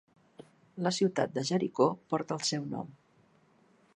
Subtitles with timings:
[0.87, 2.93] La ciutat de Jericó porta el seu nom.